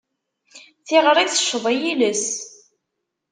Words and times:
Tiɣri 0.87 1.25
tecceḍ 1.29 1.65
i 1.73 1.75
yiles. 1.81 2.25